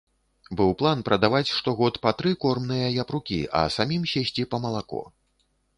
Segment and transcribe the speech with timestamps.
[0.61, 5.03] Быў план прадаваць штогод па тры кормныя япрукі, а самім сесці па малако.